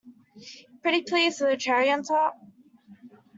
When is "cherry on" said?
1.57-2.01